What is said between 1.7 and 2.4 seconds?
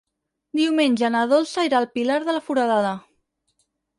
al Pilar de